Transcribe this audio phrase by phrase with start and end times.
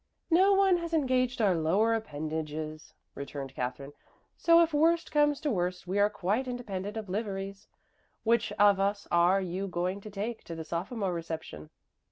[0.31, 3.93] "No one has engaged our lower appendages," returned Katherine.
[4.35, 7.67] "So if worse comes to worst, we are quite independent of liveries.
[8.23, 11.69] Which of us are you going to take to the sophomore reception?"